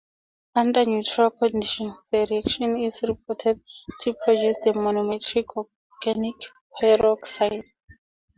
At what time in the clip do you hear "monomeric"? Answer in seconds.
4.71-5.53